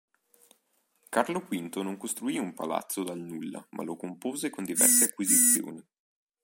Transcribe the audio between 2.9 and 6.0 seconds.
dal nulla, ma lo compose con diverse acquisizioni.